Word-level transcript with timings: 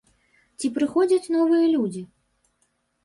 Ці 0.61 0.71
прыходзяць 0.77 1.31
новыя 1.37 1.65
людзі? 1.75 2.01